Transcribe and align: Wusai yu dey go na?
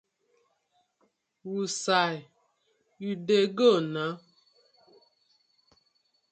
Wusai 1.51 2.15
yu 3.01 3.11
dey 3.27 3.45
go 3.57 3.69
na? 3.93 4.05